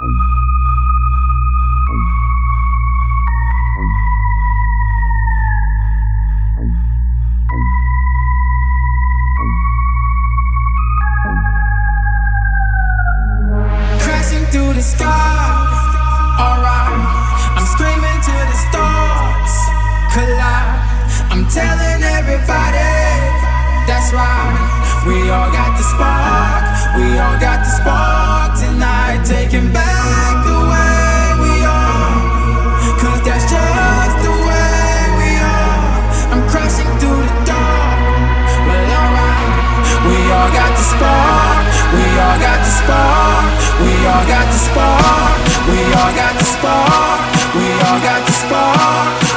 you 0.00 0.37
heart. 48.78 49.27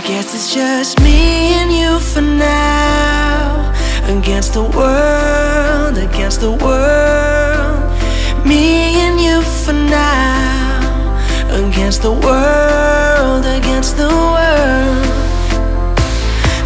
Guess 0.00 0.34
it's 0.34 0.54
just 0.54 0.98
me 1.02 1.52
and 1.60 1.70
you 1.70 2.00
for 2.00 2.22
now. 2.22 3.72
Against 4.06 4.54
the 4.54 4.62
world, 4.62 5.98
against 5.98 6.40
the 6.40 6.50
world. 6.50 7.82
Me 8.46 8.96
and 9.04 9.20
you 9.20 9.42
for 9.42 9.74
now. 9.74 11.12
Against 11.50 12.00
the 12.00 12.12
world, 12.12 13.44
against 13.44 13.98
the 13.98 14.08
world. 14.08 15.06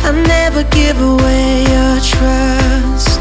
I 0.09 0.13
never 0.27 0.63
give 0.71 1.01
away 1.01 1.63
your 1.75 1.97
trust. 2.13 3.21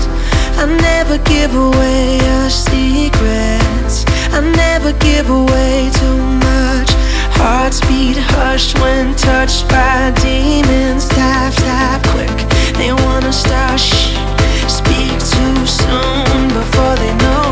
I 0.62 0.66
never 0.82 1.18
give 1.24 1.56
away 1.56 2.18
your 2.28 2.50
secrets. 2.50 4.06
I 4.32 4.42
never 4.56 4.94
give 5.00 5.30
away 5.32 5.90
too 5.94 6.18
much. 6.18 6.45
Hearts 7.38 7.80
beat 7.82 8.18
hushed 8.18 8.80
when 8.80 9.16
touched 9.16 9.68
by 9.70 10.12
demons. 10.22 11.04
Stop, 11.04 11.54
stop, 11.54 12.02
quick. 12.14 12.38
They 12.78 12.92
wanna 12.94 13.34
start. 13.34 13.80
Shh. 13.80 14.16
Speak 14.68 15.12
too 15.34 15.58
soon 15.66 16.48
before 16.50 16.96
they 16.96 17.14
know 17.24 17.45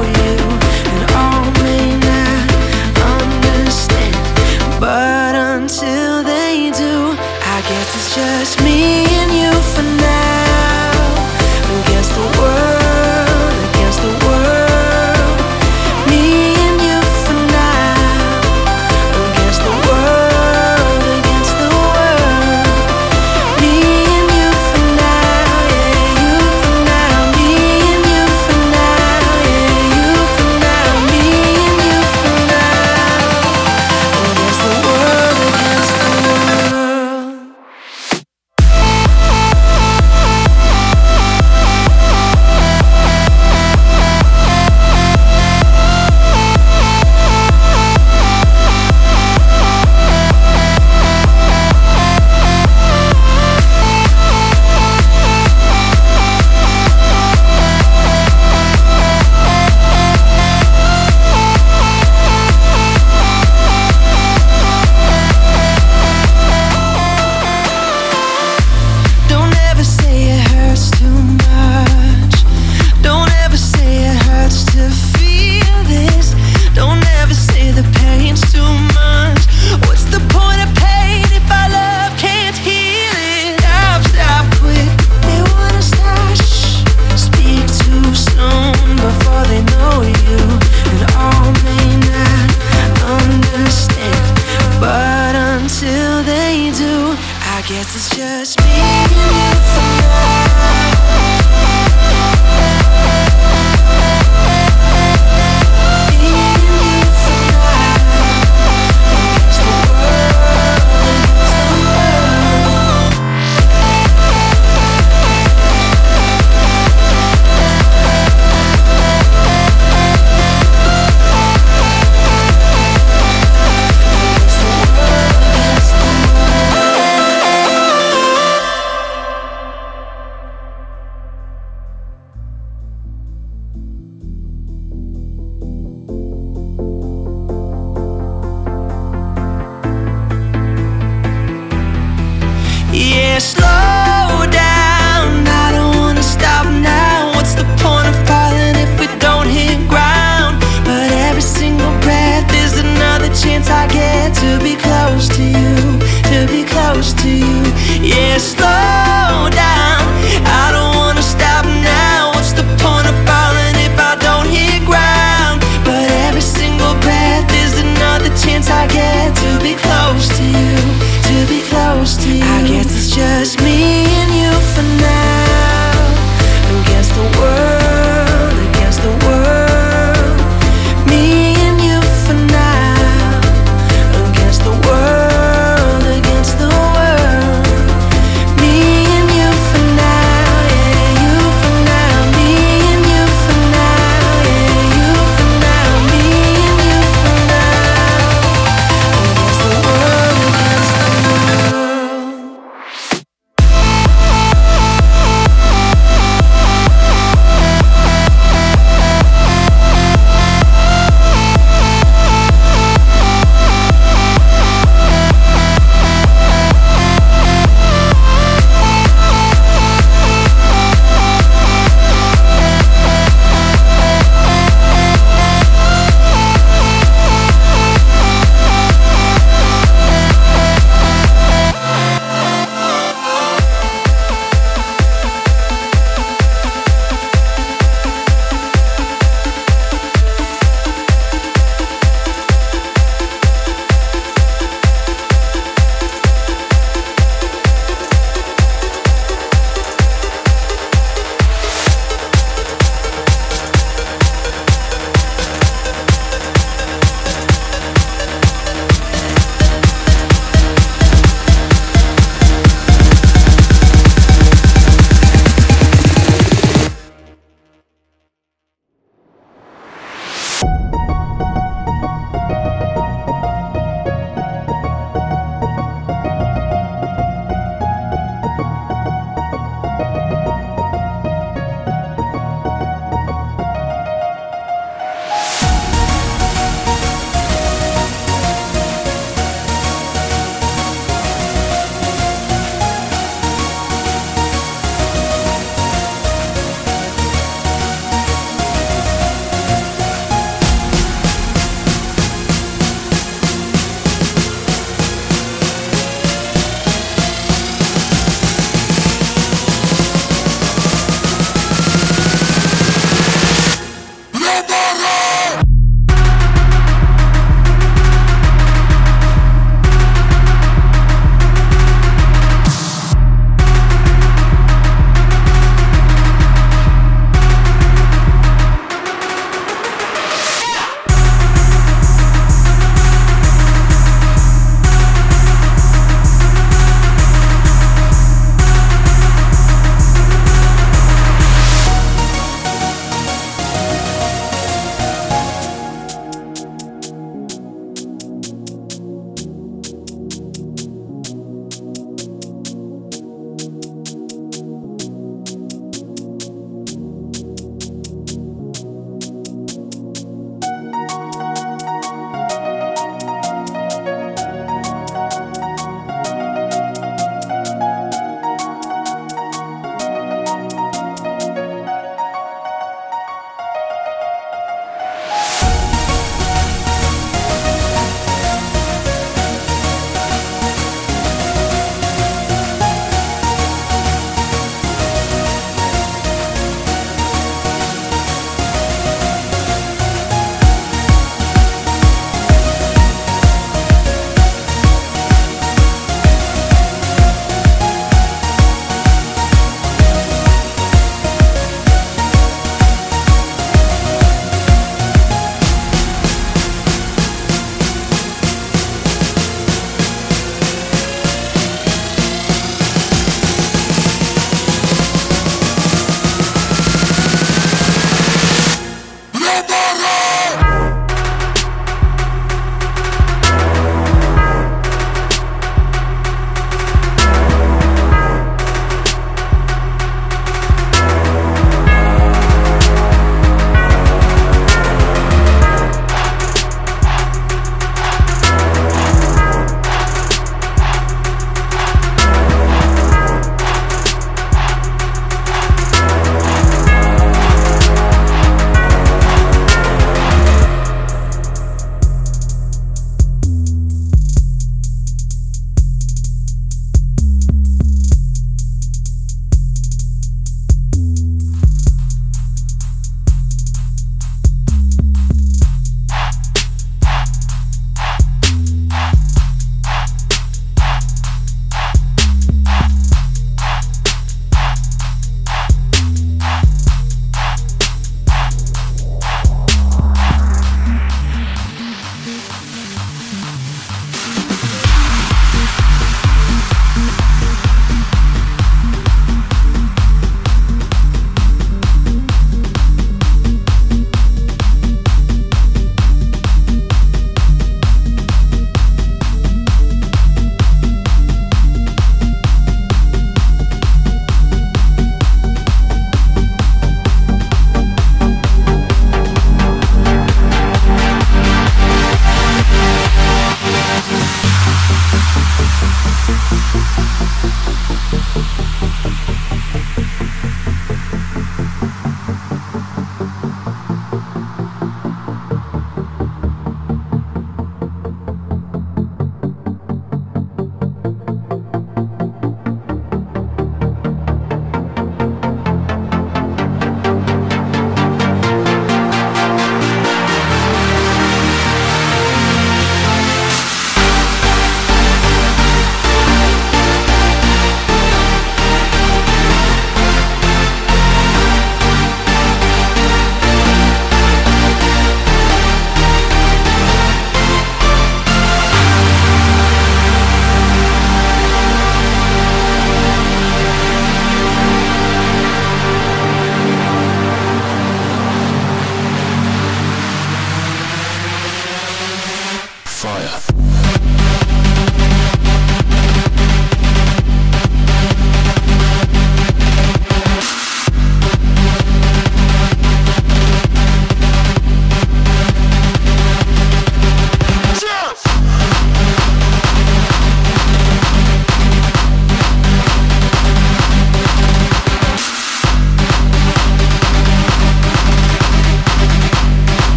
fire. 573.04 573.53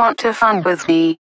want 0.00 0.16
to 0.16 0.32
fun 0.32 0.62
with 0.62 0.88
me? 0.88 1.18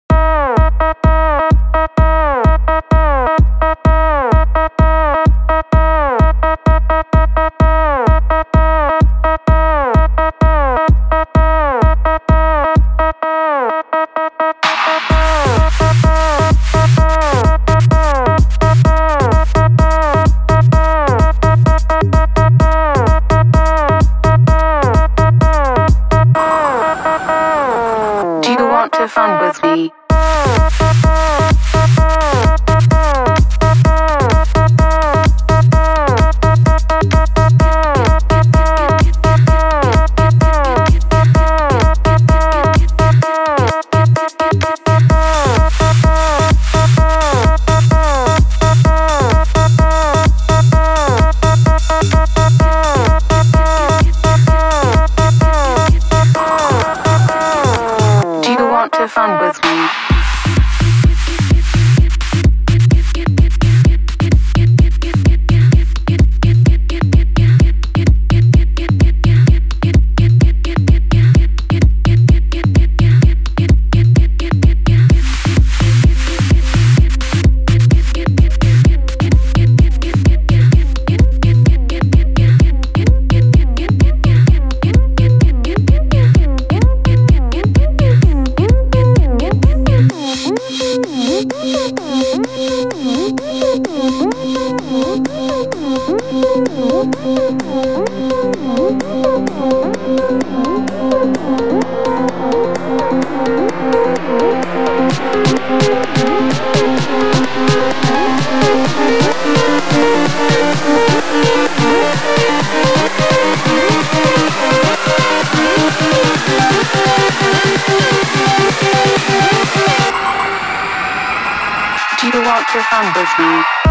Mr. 122.76 122.84
Humbersby. 122.92 123.85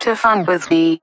to 0.00 0.16
fun 0.16 0.46
with 0.46 0.70
me. 0.70 1.02